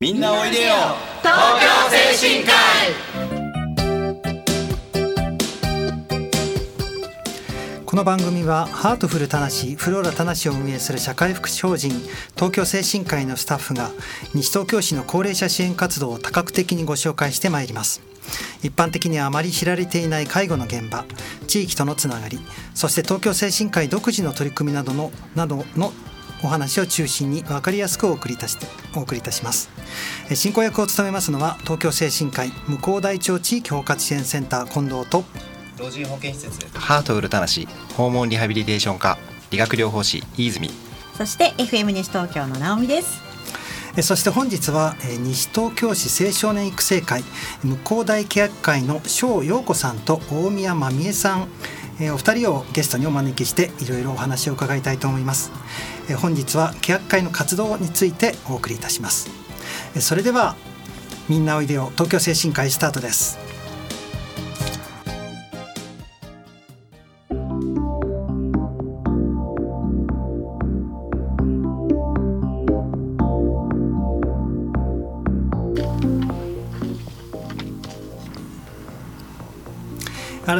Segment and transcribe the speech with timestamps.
[0.00, 0.74] みんなおいでよ。
[1.22, 1.66] 東京
[2.14, 2.94] 精神科医。
[7.84, 11.90] この番組はハートフルたなしフローラたなしを運営する社会福祉法人
[12.36, 13.90] 東京精神科医のスタッフが
[14.34, 18.00] 西東京市の高齢者支援活動を多角的にご紹介してまいります。
[18.62, 21.06] 一般的にはあまり知られていない介護の現場
[21.48, 22.38] 地域とのつながり
[22.74, 25.92] そして東京精神科医独自の取り組みなどのなどの
[26.42, 28.56] お話を中心に分かりやすくお送りいたし
[28.94, 29.70] お送りいたします。
[30.34, 35.24] 進行役を務めますのは東京精神科医向こう大町地域包括支援センター近藤と
[35.78, 39.18] 老人保健施設ハートウルタナシ訪問リハビリテーション科
[39.50, 40.70] 理学療法士飯泉。
[41.16, 43.28] そして FM 西東京の直美です。
[44.02, 47.24] そして本日は西東京市青少年育成会
[47.64, 51.48] 向こう大契約会の翔陽子さんと大宮真美恵さん
[52.00, 55.50] えお二人をゲストにお招きしていろいろお話を伺いたいと思います。
[56.08, 59.30] え本日は契約会の活動についてお送りいたします。
[59.96, 60.56] えそれでは
[61.28, 61.90] みんなおいでよ。
[61.94, 63.47] 東京精神科医スタートです。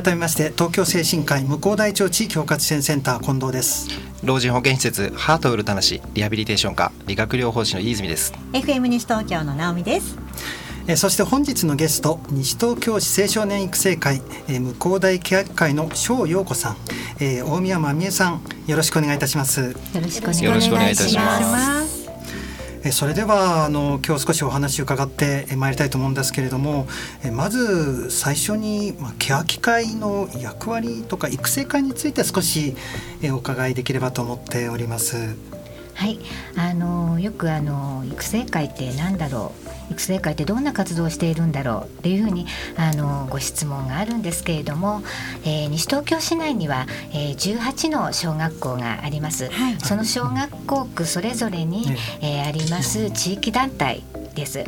[0.00, 3.88] 改めまして東京精神科医向こう大町地域包括支援センター近藤です。
[4.22, 8.32] 老人保健施設ハートウルタナシリハビリテーション科理学療法士の飯泉です。
[8.52, 10.16] FM 西東京の直美です。
[10.86, 16.76] えそして本日のゲスト西東京市青少年育成会、え向こう大契約会の翔陽子さん、
[17.18, 19.60] え大宮真美恵さんよろしくお願いいたします。
[19.62, 19.68] よ
[20.00, 21.84] ろしくお願いいたします。
[21.86, 21.87] え
[22.92, 26.86] それではあの今日少しお話を伺ってまいりたいと思うんですけれども
[27.24, 32.76] えまず最初に、まあ、欅会の役割とか育成会について少し
[33.22, 35.36] えお伺いできればと思っております。
[35.94, 36.20] はい、
[36.56, 39.67] あのよくあの育成会って何だろう？
[39.90, 45.02] 育成会ってどんな活動をしているんだろうっていうふうにあのご質問があるんですけれども、
[45.44, 51.86] えー、西東京市内には、えー、18の小学校があります、はい、その小学校区それぞれに、
[52.20, 54.02] えー、あります地域団体
[54.34, 54.64] です。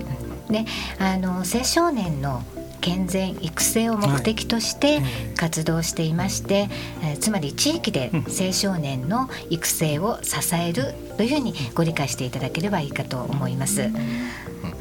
[0.50, 0.64] で
[0.98, 2.42] あの青少年の
[2.80, 5.00] 健全育成を目的として
[5.36, 6.68] 活動していまして、
[7.02, 13.90] はい、つまり地域で青少年の育成を支えるというふうにご理解していただければいいかと思います。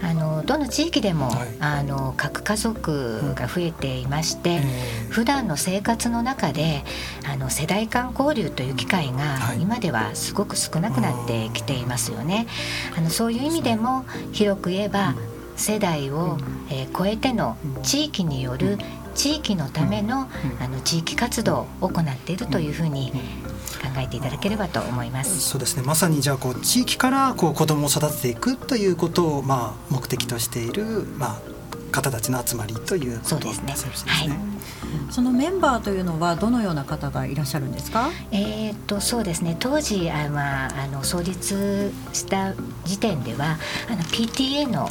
[0.01, 6.83] あのどの地域でも、はい、あの核家族が増えていまして、うん、普段の生活の中で
[7.25, 12.47] あの世代間交流という機会が今ではすごく少なくなってきていますよね。
[12.97, 15.15] あのそういう意味でも広く言えば、
[15.59, 16.37] 世代を、
[16.69, 18.77] えー、超えての地域による
[19.13, 20.29] 地域のための,、
[20.61, 23.11] あの地域活動を行っているというふうに
[23.81, 25.39] 考えていただければと思います。
[25.39, 25.83] そうですね。
[25.83, 31.41] まさにじゃあこう地域からこう子どもを育てていくということをまあ目的としているまあ
[31.91, 33.73] 方たちの集まりということですね。
[33.75, 34.11] そうですね。
[34.11, 34.29] はい。
[35.11, 38.09] そのメンバーというのはどのような方がいらっしゃるんですか？
[38.31, 39.55] えっとそうですね。
[39.59, 42.53] 当時あまああの創立した
[42.85, 43.57] 時点では
[43.89, 44.89] あの PTA の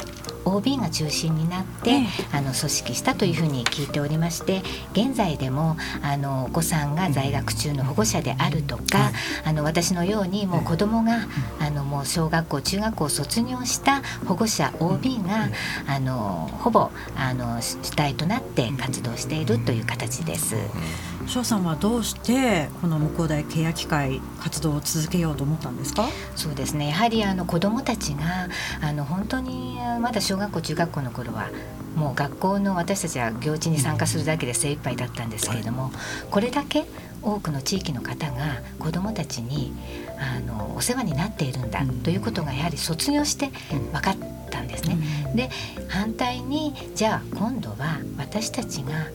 [0.55, 4.61] OB が中心になって、ええ、あの組織したというふうに聞いておりまして
[4.93, 9.11] 現在でもあのお子さんが在学中の保護者であるとか、
[9.45, 11.27] あの私のようにもう子どもが、
[11.59, 15.49] あのもう小学校中学校を卒業した保護者 OB が、
[15.87, 20.55] あのほぼあの主体となって活動しているという形です。
[21.27, 26.07] 翔さんはどうしてこの向こう大契約会活動を続けようと思ったんですか？
[26.35, 26.89] そうですね。
[26.89, 28.49] やはりあの子どもたちが
[28.81, 31.49] あの本当にまだ小学校中学校の頃は
[31.95, 35.91] もう学校の私たちは行事に参加するだけで精一杯だったんですけれども、
[36.31, 36.85] これだけ
[37.21, 39.73] 多くの地域の方が子どもたちに
[40.19, 43.51] あのお世話になっているんだということがやはり卒業して
[43.91, 44.17] 分かっ
[44.49, 44.97] たんですね。
[45.35, 45.49] で
[45.87, 49.07] 反対にじゃあ今度は私たちが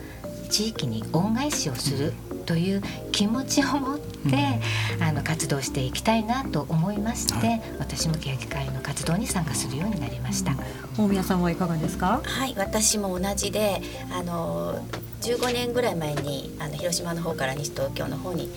[0.51, 2.13] 地域に恩返しをする
[2.45, 2.83] という
[3.13, 4.11] 気持ちを持って、
[4.97, 10.53] うん、あの活動していきたいなと思いまして、はい、私も欅会の活動に参加するようになりました。
[10.97, 12.21] 大宮さんはいかがですか？
[12.23, 13.83] はい、私も同じで、
[14.13, 14.79] あの
[15.23, 18.51] 15年ぐらい前にあの広島の方から西東京の方に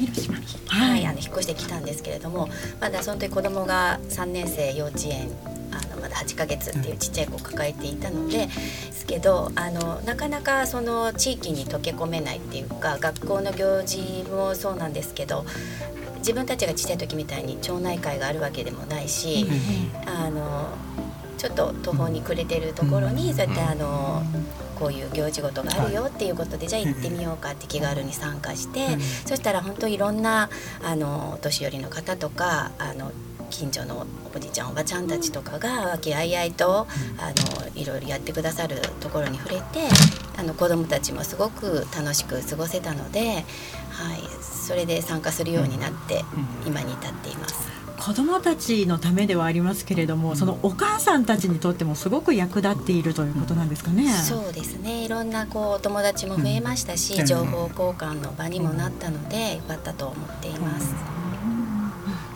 [0.67, 2.49] はい、あの引っ越してきたんですけれども
[2.81, 5.29] まだその時子供が3年生幼稚園
[6.25, 8.51] 8ヶ月っていうちっちゃい子を抱えていたので、で
[8.91, 15.45] すけどあのなかなかその地域に溶け込めないっていうか学校の行事もそうなんですけど
[16.17, 19.45] 自分たちが小さい時みたいに町内会があるわけでもないし、
[20.05, 20.69] あの
[21.37, 24.23] ちょっと途方に暮れてるところにそうやってあの。
[24.77, 30.49] こういう行事事があるよっていうことで、じゃあ行ってみようかって気軽に参加して、そしたら本当いろんな
[30.83, 33.11] あのお年寄りの方とかあの
[33.49, 36.87] 近所のおじちゃんおばちゃんたちとかが和気あいあいと、
[37.17, 37.33] あ
[37.65, 39.63] のいろいろやってくださるところに触れて
[40.37, 43.43] あの子どもたちもすごく楽しく過ごせたので、はい、
[44.41, 46.23] それで参加するようになって
[46.65, 47.86] 今に至っています。
[47.99, 54.11] 子どもたちのためではありますけれども、そのお母さんたちにとってもすごく役立っているということなんですかね。
[54.11, 55.03] そうですね。
[55.03, 60.95] いろんなこうお友達も増えましたし、情報交換の場にもなったので、よかったと思っています。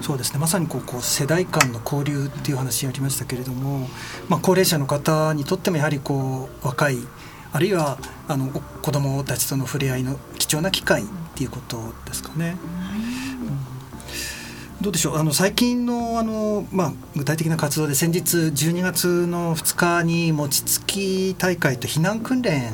[0.01, 3.87] そうですねまさにこうこう世代間の交流っていう話ありましたけれども、
[4.29, 6.97] まあ、高齢者の方にとってもやはりこう若い
[7.53, 7.97] あるいは
[8.27, 11.05] あの子どもたちとの触れ合いの貴重な機会っ
[11.35, 12.57] ていうことですかね。
[14.81, 22.73] どうでしょうあの最近のあの、まあ、具体的な活動で先日12月の2日に餅つき大会と避難訓練、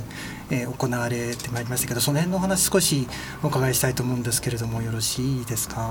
[0.49, 3.07] え、行われてまいりましたけどその辺のお話少し
[3.43, 5.89] お伺いしたいと思うんですけれどもよろしいですか？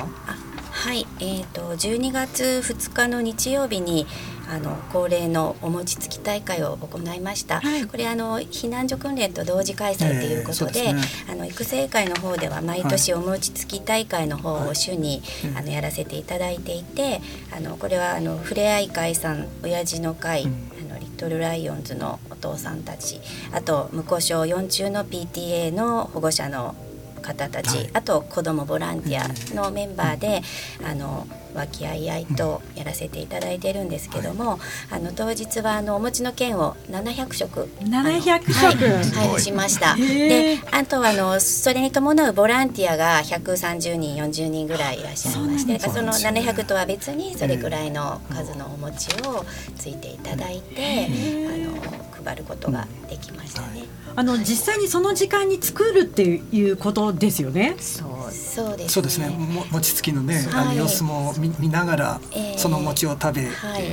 [0.87, 4.07] はい、えーと、と12月2日の日曜日に
[4.49, 11.03] あの恒例のお餅つき大会を行いました、はい、これあの避難所訓練と同時開催ということでえーでね、
[11.33, 15.23] あの育成会の方では毎年お餅つき大会の方を主に、
[15.55, 17.21] はい、あのやらせていただいていて
[17.53, 26.77] あのこれはあのふれあい会さん親父の会、うん、あのリトルライオンズのお父さんたちあと向小4中の PTA の保護者の
[27.27, 30.43] 方たち、はい、あと子どもボランティアのメンバーで、
[30.85, 31.27] あの
[31.57, 34.59] 和気あいあいとやらせていただいてるんですけども、
[34.91, 37.69] あの当日はあのお餅の券を700食。
[37.81, 39.29] 700食、はい。
[39.29, 39.97] はい、しました。
[39.97, 49.45] であとはあのそれに伴うボランティアが130人40人ぐらいいらっしゃいましてその700とは別にそれぐらいの数のお餅を
[49.77, 53.85] ついていただいてあの配ることができましたね。
[54.19, 57.77] あの実際にその時間に作るっていうことですよね。
[57.79, 58.33] そう。
[58.33, 58.89] そうですね。
[58.89, 59.29] そうですね。
[59.29, 62.21] も餅つきのね、あの様子も見見ながら、
[62.57, 63.51] その餅を食べ、で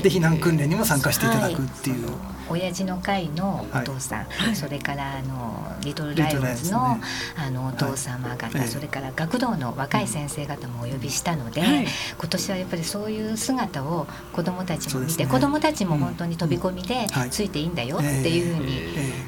[0.09, 2.07] 避難訓練にも参加していただくっていう。
[2.53, 6.99] 親父の会のお父さん、はい、それからあのリトルライオンズの,、
[7.35, 18.79] あのお父様方、はい、それから学童の若い先生方もお呼びしたので、はい、今年はやっぱりそういう姿を子どもたちも見て、ね、子どもたちも本当に飛び込みでついていいんだよっていうふうに、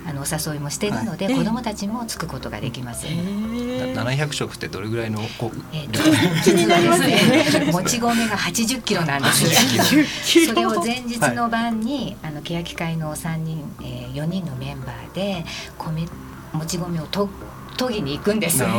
[0.07, 3.07] あのお誘いもしているので、子どもたちもつくことができます。
[3.07, 5.99] 700食ってどれぐらいのこえー、と
[6.43, 7.71] 実はですね。
[7.71, 10.47] もち米が80キロなんです。
[10.47, 15.45] それを前日の晩に、あの欅会の3人、えー、4人のメンバーで
[15.77, 16.07] 米
[16.53, 17.29] もち米をと
[17.77, 18.63] 研ぎに行くんです。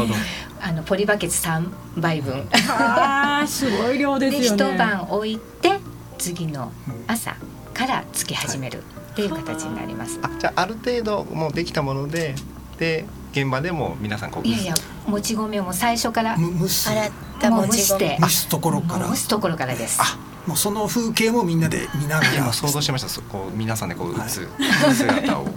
[0.58, 2.48] あのポリバケツ3杯分。
[2.68, 4.46] ああすごい量ですよね。
[4.72, 5.78] 一晩置いて
[6.18, 6.72] 次の
[7.06, 7.36] 朝
[7.74, 10.18] からつき始めるっていう形になります。
[10.22, 12.34] あじゃあある程度もうできたもので
[12.78, 14.74] で現場でも皆さんこういやいや
[15.06, 20.00] もち米をも最初から蒸す洗ったもち米蒸すところから蒸すところからです。
[20.00, 22.34] あもうその風景もみんなで見ながら。
[22.34, 23.22] 今想像しました。
[23.22, 24.48] こう皆さんでこう打つ
[24.94, 25.48] 姿を。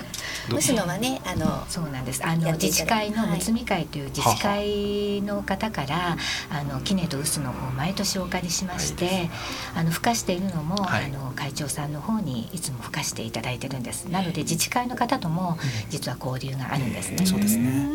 [0.50, 2.25] 蒸すのはねあのそうなんです。
[2.25, 6.18] あの自治会のむつみ会という自治会の方から、
[6.50, 9.30] あの杵と臼の方毎年お借りしまして、はい、
[9.75, 14.06] あの孵化しているのも、はい、あの会長さんの方にいつも孵化していただいてるんです。
[14.06, 15.59] なので自治会の方とも
[15.89, 17.25] 実は交流があるんですね。
[17.27, 17.88] そうですね。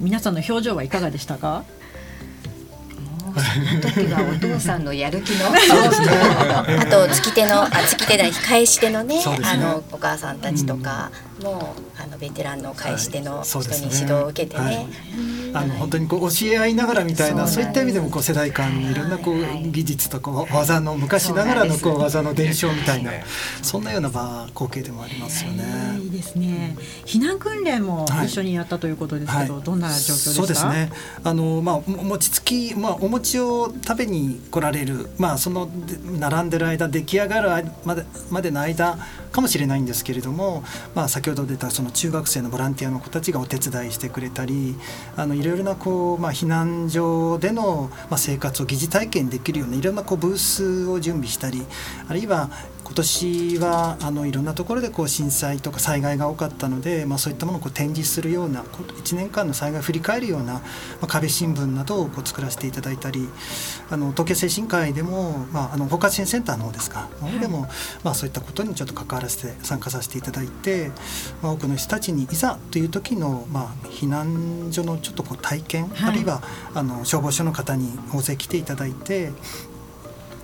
[0.00, 1.64] 皆さんの表情はいかがでしたか？
[3.38, 11.10] その時はお父さんのやる気の あと月手のあ月手ない返し手のね、ね、あのお母さんたちとか
[11.42, 14.64] も、うん、あのベテランの返し手の人に指導を受けてね。
[14.64, 23.12] はいあの本当にこう教え合いながらみたいなそういった意味でもこう世代間にいろんなこう技術とこう技の昔ながらのこう技の伝承みたいな
[23.62, 25.98] そんなような場光景でもありますよね。
[26.02, 26.76] いいですね。
[27.04, 30.34] 避難訓練も一緒にやったということですけど、どんな状況ですか。
[30.34, 30.90] そうですね。
[31.24, 35.68] あのまあ餅つきまあお餅を食べに来られるまあその
[36.18, 38.98] 並んでる間出来上がるまでまでの間
[39.30, 40.62] かもしれないんですけれども、
[40.94, 44.76] まあ、先ほど出たその中学生のボランティアの子たちがお手伝いしてくれたり
[45.16, 51.64] あのいろいろなこう、まあ、避難所での、まあ、生活を疑似体験できるようないろんなこうブースを準備したり
[52.08, 52.50] あるいは
[52.90, 60.60] 今年はあのいろんなところでこう震災とか災害が多かったので、まあ、そういったものをこう展示するような1年間の災害を振り返るような、ま
[61.02, 63.28] あ、壁新聞などをこう作らせていただいたり
[63.90, 67.08] あの東京精神科医でも、まあ、あの包括支援センターの方ですか？
[67.22, 67.68] の方でも、
[68.02, 70.90] まあ、そういったことにちょっと関わらせて参加させていただいて、
[71.42, 76.42] まあ、多くの人たちにいざという時の、まあ、避難所のちょっとこう体験、はい、あるいは
[76.74, 79.30] あの消防署の方に大勢来ていただいて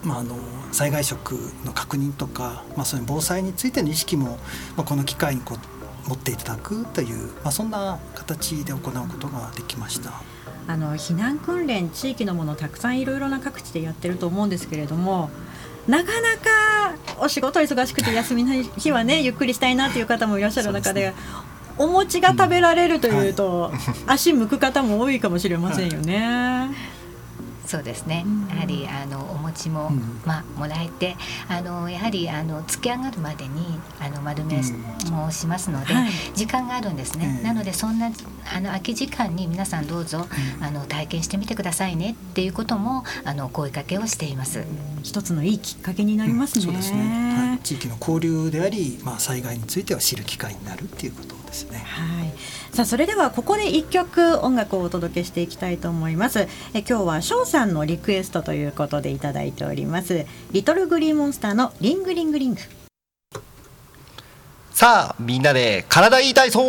[0.07, 0.37] まあ、あの
[0.77, 4.37] 災害食の確認とか、まあ、そういう防災についての意識も、
[4.77, 10.23] まあ、この機会にこう持っていただくという、まあ、そんな形で行うことができました。
[10.69, 15.31] あの避難訓練地域のものたくさんいろいろな各地でやってると思うんですけれども
[15.87, 21.15] なかなかお仕事忙しくて休みの日はね ゆっくりしたいなという方もいらっしゃる中で。
[21.79, 23.71] お餅が食べられるというと、
[24.07, 26.71] 足向く方も多いかもしれませんよね。
[27.67, 29.91] そうですね、やはりあのお餅も、
[30.25, 31.17] まあ、もらえて
[31.49, 34.63] あのやはりあの突き上がるまでにあの丸め
[35.11, 40.27] もしますので、はい、時間があるんですね、なのでそんなあの空き時間に皆さんどうぞ、
[40.61, 44.65] あの体験してみてくださいねっていうこともあの声かけをしています。
[45.03, 46.65] 一つのいいきっかけになりますね。
[46.65, 46.99] そうですね、
[47.37, 51.79] はい、地域の交流であり、まあ、災害については知る機会になるっていうことですね。
[51.79, 52.33] はい。
[52.75, 56.41] さあそれではここで一曲音楽をお届けしていきたいと思います。
[56.75, 60.27] え今日は翔さんのリクエストということでいただいております。
[60.53, 62.61] リトルグリーンモンスターのリングリングリング。
[64.73, 66.61] さあみんなで体いい体操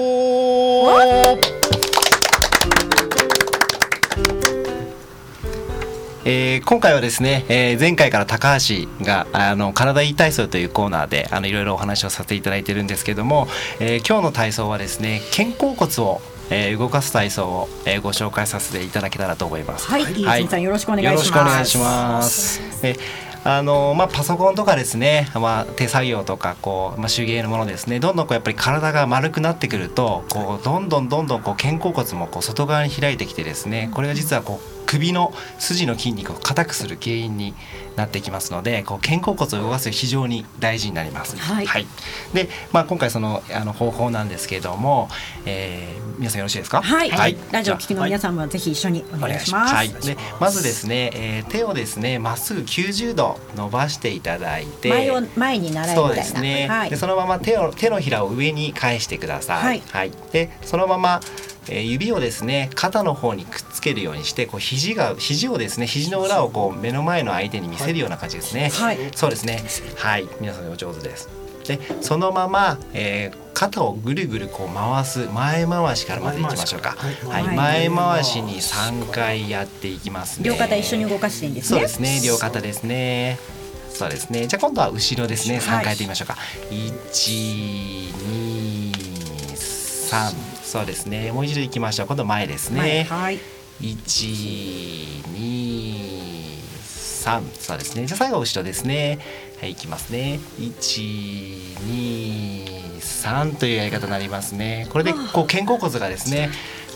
[6.30, 13.48] えー、今回はですね、えー、前回から高橋があの体いい体操というコーナーであのいろいろお話をさせていただいてるんですけども、
[13.80, 19.86] えー、今日の体操はですね肩甲骨をえー、動かす体操を、えー、ご紹介させていただけたらと思います。
[19.88, 21.14] はい、はい、さんよろしくお願いします。
[21.14, 22.62] よろしくお願いします。
[22.84, 22.96] え
[23.44, 37.54] あのまあ、パソコンとかですね、まあ、手作業とかこう、まあ、手芸のものですねどんどんこうやっぱり体が丸くなってくるとこうどんどんどんどんこう肩甲骨もこう外側に開いてきてですねこれが実はこう首の筋の筋肉を硬くする原因に
[37.96, 41.38] なってきますのでこう肩甲骨を動かす非常に大事になります。
[41.38, 41.88] はい、はい、
[42.34, 45.10] で、まあ、今回そのあの方法なんですけれども、
[45.46, 49.74] えー、皆さんよろしいですか、はい、はい、ラジオ聞きの皆さんもぜひ一緒にお願いします。
[49.74, 59.64] はい、でまずですね、えー、手をですねまっすぐ90度伸ばしていただいて前を前に習いそうですね、はい、でそのまま手を手のひらを上に返してください。
[59.64, 61.20] はい、はい、でそのまま
[61.70, 68.70] えー、指をですね肩の方にくっつけるようにしてこう肘が肘をですね肘の裏をこう目の前の相手に見せるような感じですね。
[68.70, 69.64] はい、そうですね。
[69.96, 71.30] はい、皆さんお上手です。
[71.68, 76.96] でそのまま、えー、肩をぐるぐるこう回す前回しからまずいきましょうか。
[76.98, 80.48] はい、はい、前回しに3回やっていきますね。
[80.50, 81.80] 両肩一緒に動かしていいんですね。
[81.80, 82.22] そうですね。
[82.26, 83.38] 両肩ですね。
[83.90, 84.48] そうですね。
[84.48, 85.58] じゃあ今度は後ろですね。
[85.58, 86.38] 3回やってみましょうか。
[86.70, 86.92] 1、
[88.14, 88.94] 2、
[90.10, 90.57] 3。
[90.68, 91.32] そうですね。
[91.32, 92.08] もう一度いきましょう。
[92.08, 93.40] 今度前ですね、はい、
[93.80, 97.42] 一二三。
[97.58, 98.06] そうですね。
[98.06, 99.20] じゃあ最後後ろですね。
[99.62, 100.42] はいいきますね。
[100.60, 100.98] 一
[101.88, 104.88] 二三というやり方になりますね。
[104.92, 106.50] これでこう肩甲骨がですね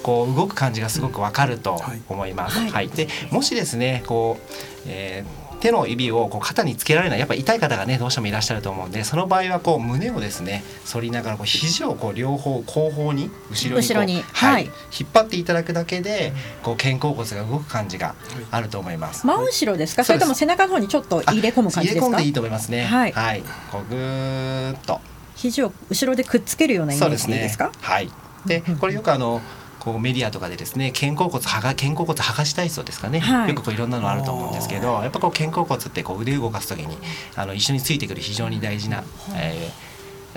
[0.04, 2.60] こう動く感じがすごくわかると思います。
[2.60, 4.44] はい、はい、でもしですねこう、
[4.88, 7.20] えー手の指をこう肩につけられない。
[7.20, 14.72] やっぱ痛い方がねどうしてもいらっしゃると思うんでその場合はこう胸をですね反りながらこう肘をこう両方後方に後ろに後ろに、はい、引
[15.06, 18.16] っ張っていただくだけでこう肩甲骨が動く感じが
[18.50, 19.26] あると思います。
[19.26, 20.04] 真後ろですか？
[20.04, 22.08] それとも背中の方にちょっと入れ込む感じですか？
[22.08, 22.84] 入れ込んでいいと思いますね。
[22.84, 25.00] はい、はい、こうぐーっと。
[25.36, 27.68] 肘を後ろでくっつけるようなイメージでいいですか？
[27.68, 28.10] ね、はい。
[28.46, 29.42] でこれよくあの
[29.82, 36.96] こうメディアとかでですね肩甲骨はが肩甲骨剥がし体操ですかね、はい、よくこういろんなのあると思うんですけどやっぱこう肩甲骨ってこう腕動かす時に
[37.36, 39.04] あの一緒についてくる非常に大事な、
[39.36, 39.72] え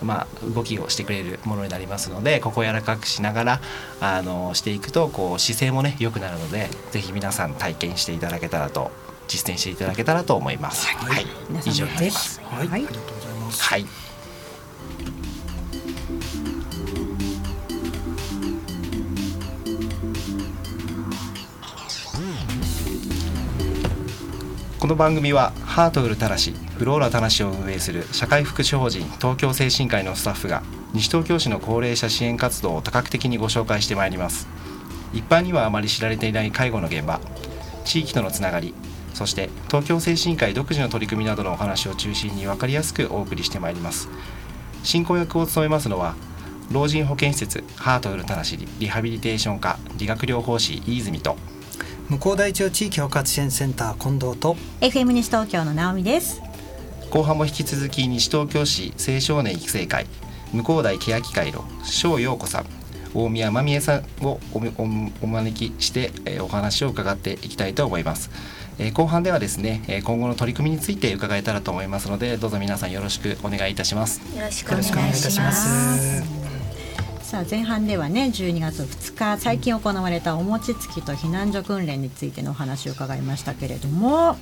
[0.00, 3.60] ーまあ、動きをしてくれるものになりますのでここを柔らかくしながら
[4.00, 8.90] あのしていくとこう姿勢もね良くなるのでぜひ皆さん体験していただけたらと
[9.28, 10.86] 実践していただけたらと思います。
[10.86, 11.26] はい、はい、
[11.66, 12.40] 以上になります。
[12.42, 13.62] はい、ありがとうございます。
[13.62, 13.86] はい
[24.84, 30.62] この番組はハートフルたなしフローラたなしを運営する社会福祉法人東京精神科医のスタッフが
[30.92, 34.46] 西東京市の高齢者支援活動を多角的にご紹介してまいります。
[35.14, 37.18] 一般にはあまり知られていない介護の現場
[37.86, 38.74] 地域とのつながり
[39.14, 44.10] そして東京精神科医独自の取り組みなどのお話を中心に分かりやすくお送りしてまいります。
[44.82, 46.14] 進行役を務めますのは
[46.70, 51.38] 老人保健施設ハートフルたなしリハビリテーション科理学療法士飯泉と
[52.10, 56.42] 向こう大町地域包括支援センター近藤と FM 西東京の直美です。
[57.10, 60.06] 後半も引き続き西東京市青少年育成会
[60.52, 62.66] 向こう大欅会の翔陽子さん
[63.14, 64.40] 大宮真美恵さんを
[65.20, 68.30] お招きして、えー、お話を伺っていきたいと思います、
[68.78, 74.20] えー、後半ではですね、えー、今後の取り組みについて伺えたらと思いますのでどうぞ皆さんよろしくお願いいたします。
[74.36, 76.43] よろしくお願いいたします
[77.34, 84.36] さあ前半ではね12月2日最近行われたお餅つきと避難所訓練についてのお話を伺いましたけれども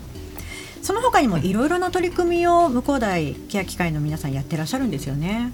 [0.83, 5.53] その他にもいろいろな取り組みを向こう大欅会の皆さんやってらっしゃるんですよね。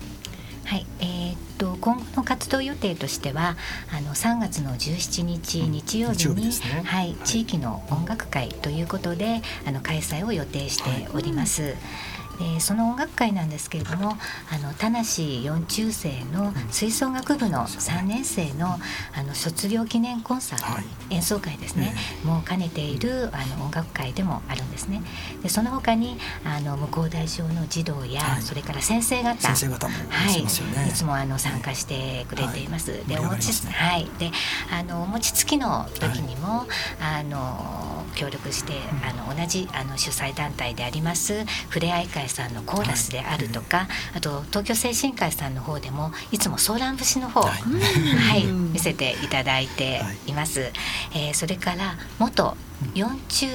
[0.64, 3.56] はい、えー、っと今後の活動予定としては
[3.96, 11.62] あの3月の17日日曜日に、うんね、はい、地域の音楽会ということであの開催を予定しております。
[11.62, 11.74] はい
[12.38, 14.16] でその音楽会なんですけれども
[14.52, 18.78] あの田無四中生の吹奏楽部の3年生の
[19.14, 25.02] あの卒業記念コンサート、はい、演奏会ですね、もう兼ねているあの音楽会でもあるんですね。
[25.42, 29.36] でその他にあの向こう大小の児童や、はい、それから先生方。
[29.40, 33.06] 先生方も、はい、いつもあの参加してくれています。
[33.06, 34.08] でお餅はい。
[34.18, 34.30] で
[34.70, 36.66] あのお餅つきの時にも、
[37.00, 38.72] あの協力して
[39.08, 50.72] あの同じあの主催団体でありますふれあい会さんのコーラスであるとか、あと東京精神科医さんの方でもいつもソーラン節の方、はい、見せていただいています。
[51.14, 52.56] えー、それから元
[52.94, 53.46] 四中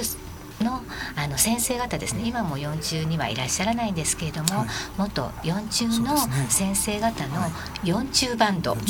[0.63, 0.81] の
[1.15, 2.23] あの先生方ですね。
[2.25, 4.67] 今も四中にはいらっしゃらないんですけれども、はい、
[4.97, 6.17] 元四中の
[6.49, 7.41] 先生方の
[7.83, 8.83] 四中バンド、 はい、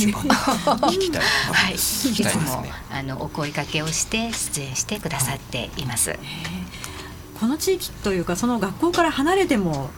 [1.52, 6.18] はい、いつもあのお声かけをして出演してくださっています。
[7.40, 9.90] この地域というかその学校から離れても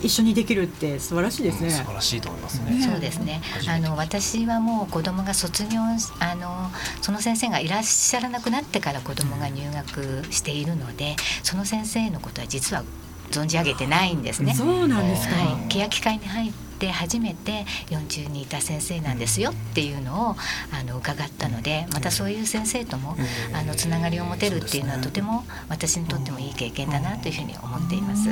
[0.00, 1.68] 一緒にできるって素晴らしいですね。
[1.68, 2.80] うん、素晴らしいと思いますね。
[2.82, 3.40] そうですね。
[3.68, 6.70] あの私はもう子供が卒業あの
[7.02, 12.84] その先生がいらっしゃらなくなってから子供が入学しているので、その先生のことは実は
[13.30, 14.54] 存じ上げてないんですね。
[14.54, 15.34] そうなんですか。
[15.34, 20.36] はい、欅会に入って初めて40にいた先生なんですよっていうのを
[20.72, 23.16] あの伺ったのでまたそういう先生とも
[23.52, 28.28] あのつながりを持てるっていうのはとても私にとってもいい経験だなというふうに思っています。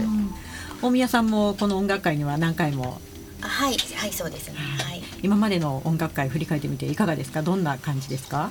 [0.81, 3.01] 大宮さんもこの音楽会には何回も？
[3.41, 7.43] はいはいそうですね、はい、今までの音楽会振り返ってみていかがですか？
[7.43, 8.45] どんな感じですか？
[8.45, 8.51] あ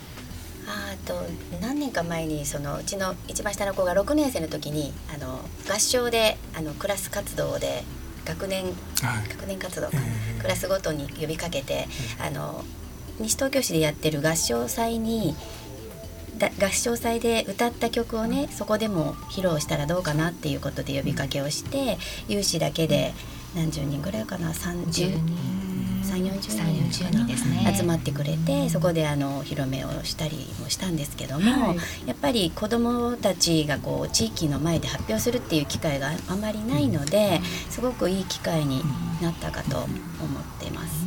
[1.06, 1.14] と
[1.62, 5.40] 何年か前にそのうちの一番下の子が6年生の時にあの
[5.72, 7.84] 合唱であのクラス活動で
[8.26, 8.74] 学年、はい、
[9.30, 11.88] 学年活動か、えー、クラスごとに呼びかけて、
[12.20, 12.66] あの
[13.20, 15.36] 西東京市でやってる合唱祭に
[16.60, 21.98] 合唱祭で歌った曲をねそこでも披露したらどうかなっていうことで呼びかけをして
[22.28, 23.14] 有志だけで
[23.56, 25.55] 何十人ぐらいかな？30人。
[26.16, 27.74] 3 4 0人人ですね。
[27.76, 38.82] 集まってくれてそこであの広めをしたりもしたんですけども、はい、やっぱり子どもたちがこう地域の前で発表するっていう機会があまりないのですごくいい機会に
[39.22, 39.90] なったかと思っ
[40.60, 41.06] てます。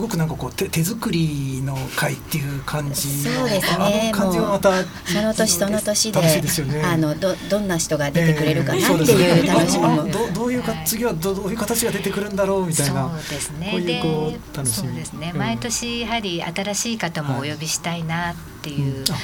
[0.00, 4.10] すごくなんかこう手手作りの会っていう感じそうですね。
[4.14, 9.84] 感じはまたその年その年で、ね、あのどどんな人が出てくれるかなっていう楽しみ。
[9.84, 13.68] も、えー、どどういうか次はどどういう形が出てくるんだろうみたいなそうですね。
[13.72, 14.88] こういうこう楽しみ。
[14.88, 19.14] そうですね、毎年やはり新しい方もお呼びしたいなっていう、に考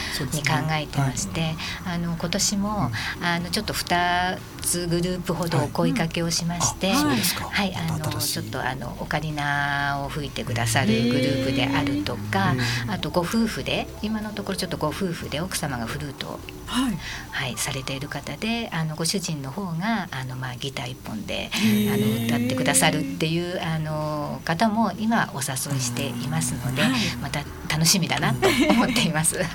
[0.72, 1.54] えてまして、
[1.86, 2.90] あの今年も、
[3.22, 12.54] あのちょっと2つグループほどお声かけをしまして、はい、あのちょっとあのオカリナを吹いてくださるグループであるとか、
[12.88, 16.96] あとご夫婦で今のところちょっとご夫婦で奥様がフルートを、はい、
[17.30, 26.82] はい、されている方であのご主人の方があの、まあ、ギター一本であの歌ってくださるっていうあの方も今お誘いしていますので、
[27.22, 27.40] また
[27.72, 29.38] 楽しみだなと思っています。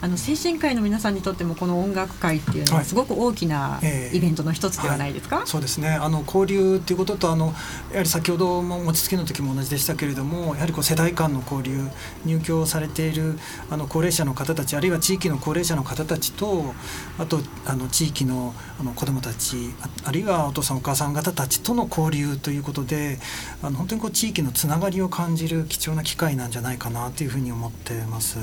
[0.00, 3.80] あの精神科医の皆さんにとってもこの音楽会っていうのはすごく大きな
[4.12, 5.44] イベントの一つではないですか、はい。
[5.44, 5.90] はい、そうですね。
[5.90, 7.54] あの交流っていうこととあの
[7.90, 11.88] やはり先ほども餅つきの時も同じでしたけれどもやはりこう世代間の交流
[12.24, 13.38] 入居されている
[13.70, 16.74] あの高齢者の方たちあるいは地域の高齢者の方たちと
[17.18, 23.18] あとあの地域のあの子どもたちあるいはお父さんお母さん方たちとの交流ということで
[23.62, 28.38] あの本当にこう地域のつながりを感じる貴重な機会なんじゃないかなというふうに思ってます。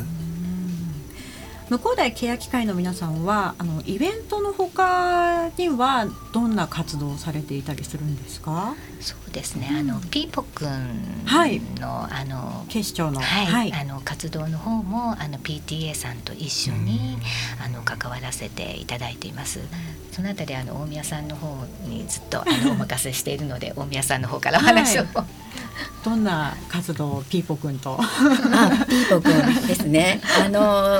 [1.73, 8.75] 向こう大ケア機会の皆さんはあのイベントのほかにはどんな活動をされていたりするんですか？
[9.01, 11.59] そうですね、うん、あのピーポくんの、はい、
[12.11, 17.17] あの警視庁の,、はい、はい、あの活動の方もあの PTA さんと一緒に、
[17.65, 19.59] あの関わらせていただいています。
[20.11, 21.57] そのあたりあの大宮さんの方
[21.87, 25.25] にずっとあの お任せしているので大宮さんの方からお話を、はい、
[26.05, 27.97] どんな活動をピーポくんと？
[27.99, 28.05] あ
[28.87, 30.21] ピーポくんですね。
[30.39, 30.99] あの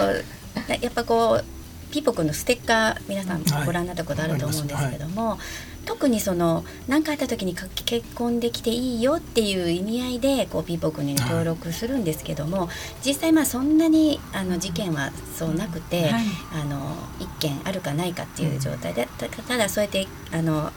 [0.82, 1.46] やっぱこう
[1.94, 5.40] ピーポくんのステッカー皆さんご覧になったことあると思うんですけども、はい、
[5.86, 12.70] 特にその何かあった時に結婚できていいよっていう意味合いでこうピーポくんに登録するんですけども、はい、
[13.06, 19.08] 実際まあそんなにあの事件はそうなくて、はい、あの一件あるかないかっていう状態で
[19.48, 20.72] ただそうやってあの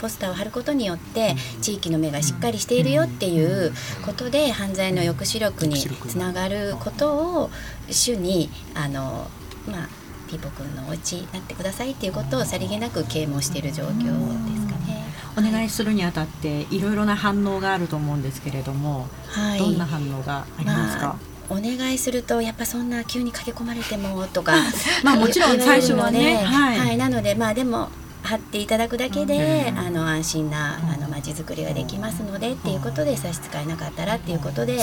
[0.00, 3.72] ポスターを貼ることによって地域の目がしっかりしているよっていう
[4.06, 7.50] ことで犯罪の抑止力につながることを
[7.90, 9.28] 主にあの
[9.70, 9.88] まあ
[10.28, 15.04] ピーポくんのお家になってくださいっていうことをさりげなく啓蒙している状況ですかね。
[15.36, 24.52] お願いするにあたっていろいろな反応があると思うんですけれども、はい、どんな反応がありますか、まあお願いするとやっぱそんな急に駆け込まれてもとか
[25.02, 27.88] まあもちろん最初はね、はい、はい、なのでまあでも
[28.30, 34.78] 貼っていただくだけで、あの安心なあのまちづくりができますのでっていうことで差し支えなかったらっていうことで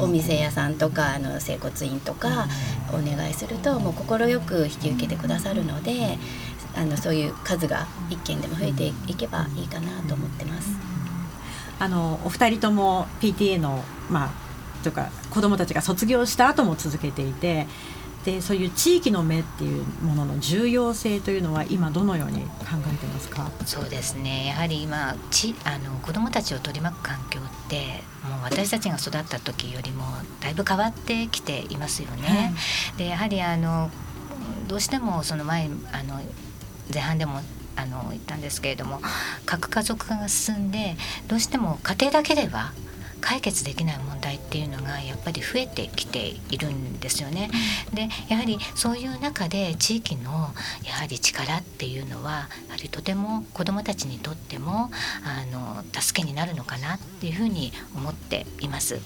[0.00, 2.48] お店屋さんとかあの整骨院とか
[2.92, 6.18] お願いするともう快く引き受けてくださるので
[6.74, 10.70] あのそういう数が一件でも増えていけばいいかなと思ってます。
[11.78, 14.30] あのお二人とも PTA のまあ
[14.82, 17.66] とか子どもたちが卒業した後も続けていて
[18.24, 22.48] でそういう地域の目っていうものの重要性というのは今どのように考
[22.92, 23.50] えてますか？
[23.66, 24.46] そうですね。
[24.46, 30.04] やはり今ちあの子どもたちを取り巻く環境ってもう私たちが育った時よりも
[30.40, 32.22] だいぶ変わってきていますよね。
[32.28, 33.90] はい、でやはりあの
[34.68, 36.20] どうしてもその前あの
[36.92, 37.40] 前半でも
[37.74, 39.00] あの言ったんですけれども
[39.46, 42.72] 核家族化が進んでどうしても家庭だけでは
[43.22, 47.50] 解決できない問題っていうのがやっぱり増えてきているんですよね。
[47.94, 50.30] でやはりそういう中で地域の
[50.84, 54.90] やはり力っていうのはやはりとても子どもたちにとっても
[55.24, 59.00] あの助けになるのかなっていうふうに思っています。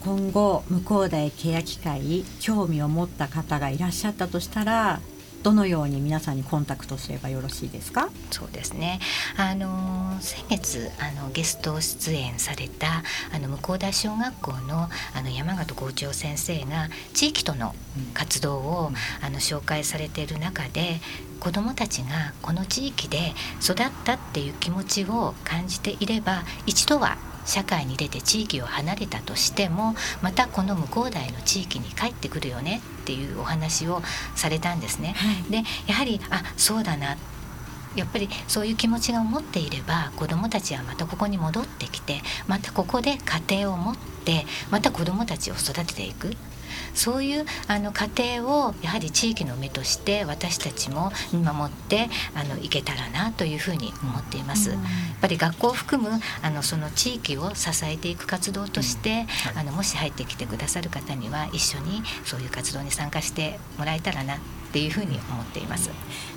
[0.00, 5.00] 今後向こう大ケア機会興味を持った方がいらっしゃったとしたら
[5.42, 8.10] どのように皆さんにコンタクトすればよろしいですか？
[8.30, 9.00] そうですね。
[9.36, 13.02] あの先月あのゲスト出演された
[13.34, 17.74] あの向田小学校のあの山形校長先生が地域との
[18.12, 21.00] 活動を、あの紹介されている中で
[21.40, 34.02] 子どもたちがこの地域で育ったっていう気持ちを感じていれば一度は社会に出て地域を離れたとしてもまたこの向こう台の地域に帰ってくるよねっていうお話を
[34.34, 35.14] されたんですね。
[35.16, 37.16] はい、でやはりあそうだな。
[37.96, 46.36] やっぱりそういう気持ちが思っていれば子どもたちはまたここに戻ってきてまたここで家庭を持ってまた子どもたちを育てていく
[46.94, 54.70] そういうあの過程をやはり地域の目として私たちも見守ってあのいけたらなというふうに思っています。
[54.70, 54.78] やっ
[55.20, 64.38] ぱり学校を含むあのその地域を支えていく活動として、あのもし入ってきてくださる方には一緒にそういう活動に参加してもらえたらなっ
[64.72, 65.90] ていうふうに思っています。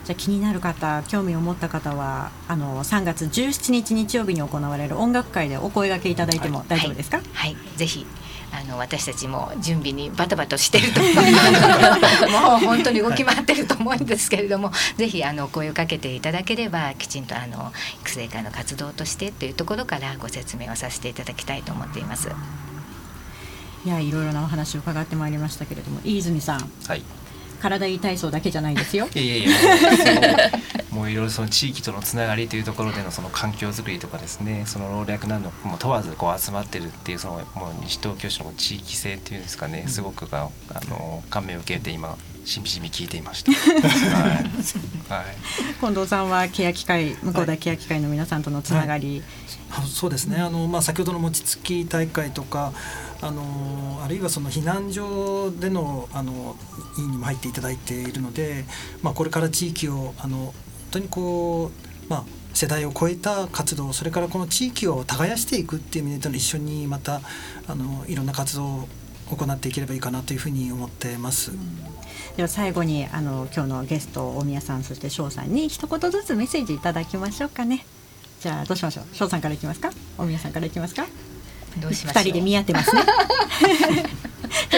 [0.06, 7.18] じゃあ気になる方、興味を持った方はあの3月17日日曜日に行われる音楽会でお声がけいただいても大丈夫ですか？
[7.18, 8.06] はい、はい、ぜひ
[8.54, 12.28] あの私たちも準備にバタバタしてると思います。
[12.30, 22.30] もう本当に動き回ってると思うんですけれども ぜひあの声をかけていただければきちんとあの育成会の活動としてというところからご説明をさせていただきたいと思っています。
[23.86, 27.04] いやいろいろなお話を伺ってまいりましたけれども飯泉さん、はい、
[27.64, 29.08] 体いい体操だけじゃないですよ。
[29.16, 30.52] いやいやいや
[30.92, 43.54] もういろいろその地域とのつながりというところでのその環境づくりとかですねその老若男女も問わずこう集まってるっていうそのもう西東京市の地域性っていうんですかねすごくがあの感銘を受けて今しみじみ聞いていました。
[43.56, 44.34] はい。
[45.10, 45.36] はい、
[45.80, 49.24] 近藤さんはケア機会向田ケア機会の皆さんとのつながり、
[49.70, 50.42] はい、そうですね。
[50.42, 52.74] あのまあ先ほどの餅つき大会とか
[53.26, 56.58] あのあるいはその避難所でのあの
[56.98, 58.66] 委員にも入っていただいているので、
[59.02, 60.54] まあこれから地域をあの本
[60.92, 61.72] 当にこ
[62.08, 67.22] うまあ世代を超えた活動それからこの地域を耕していくっていう意味で一緒にまた
[67.68, 68.88] あのいろんな活動を
[69.32, 71.52] 行っていければいいかなというふうに思ってます。
[72.36, 77.86] では最後にあの今日のゲスト大宮さんそして翔さんに一言ずつメッセージいただきましょうかね。
[78.42, 79.06] じゃあどうしましょう？
[79.14, 79.92] 翔さんからいきますか？
[80.18, 81.08] 大宮さんからいきますか？
[81.78, 82.24] どうしましょう。
[82.24, 83.02] 二人で見合ってますね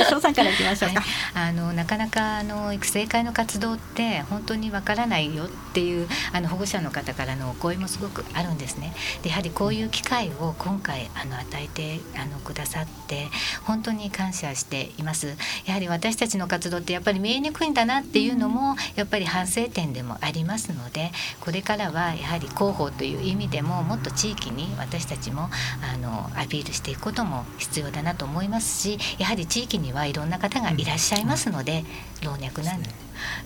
[0.10, 8.94] 翔さんからいきましょうか、はい、あのなかなかあの育成会の活動って本当にわからないよっていうあの保護者の方からのお声もすごくあるんですね。
[9.24, 13.28] でやはりこういう機会を今回あの与えてあのくださって
[13.64, 15.36] 本当に感謝しています。
[15.66, 21.12] やはり私たちの活動ってやっぱり見えにくいんだなっていうのもやっぱり反省点でもありますので
[21.42, 25.50] これからはやはり広報という意味でももっと地域に私たちも
[25.94, 31.84] あのアピールしていくことも必要だなと思いますしやはり地域にはいろんな方がいらっしゃいますので、
[32.24, 32.84] 老若男女。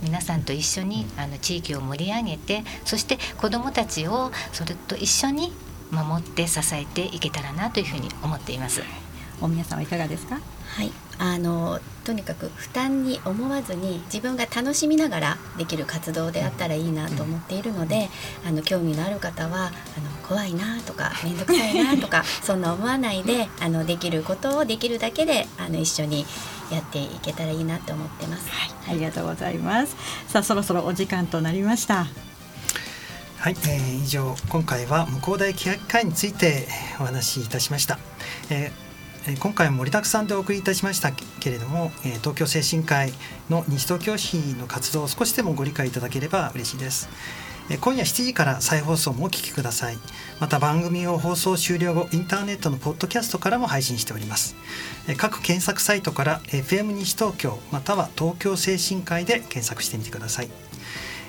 [0.01, 5.53] 皆さんと一緒にあの地域を盛り上げてそして子どもたちをそれと一緒に
[5.91, 8.81] 守って支えていけたらなというふうに思っています。
[9.41, 10.35] 大宮さんはいかがですか？
[10.35, 18.09] はいあのとにかく負担に思わずに自分が楽しみながらできる活動であったらいいなと思っているので、
[18.47, 19.73] あの興味のある方はあの
[20.27, 26.25] 怖いなとか面倒くさいなとか そんな思わないであのできることをできるだけであの一緒に
[26.71, 28.49] やっていけたらいいなと思ってます。
[28.49, 29.95] はい、ありがとうございます。
[30.29, 32.07] さあそろそろお時間となりました。
[33.39, 36.67] はい、えー、以上今回は向こう大欅会について
[36.99, 37.97] お話しいたしました、
[38.49, 38.88] えー、
[39.37, 43.13] 今回も盛りだくさんでお送りいたしましたけれども、えー、東京精神科医
[43.49, 47.09] の西東京市の活動を少しでもご理解いただければ嬉しいです。
[47.81, 49.97] 今夜7時から再放送もお聞きください。
[50.39, 54.55] また番組を放送終了後インターネットのポッドキャストからも配信しております。
[55.17, 60.49] 各検索サイトから FM 西東京または東京精神科医で検索してみてください。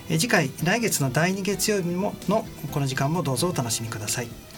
[0.09, 4.50] 次回来月の第2月曜日ものこの時間もどうぞお楽しみください。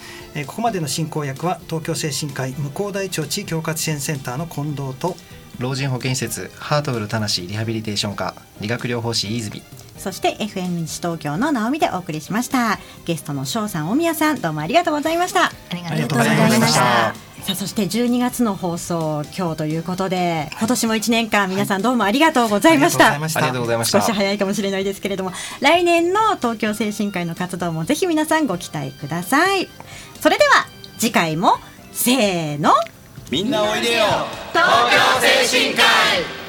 [0.47, 5.15] ここまでの進行役は東京精神科医向こう大町地域包括支援センターの近藤と
[5.59, 9.61] 老人保健施設ハートフルたなしリハビリテーション科理学療法士飯泉。
[9.97, 12.79] そして FM 西東京の直美でお送りしました。
[13.05, 15.45] ゲストの翔さん大宮さんどうもありがとうございました。
[15.45, 23.99] ありがとうございましたさあそして12月の放送今日ということで今年も1年間皆さんどうもありがとうございました、はい、ありがとうございました。
[23.99, 29.67] 少し早いかもしれないですけれども来年の東京精神科医の活動もぜひ皆さんご期待ください。
[30.21, 31.57] それでは次回も
[31.91, 32.71] せーの。
[33.29, 34.05] みんなおいでよ。
[34.53, 36.42] 東京精神科医